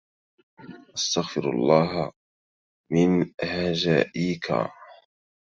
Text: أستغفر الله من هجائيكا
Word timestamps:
أستغفر 0.95 1.49
الله 1.49 2.11
من 2.91 3.33
هجائيكا 3.41 4.71